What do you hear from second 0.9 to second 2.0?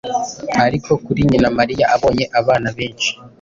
kuri nyina Mariya,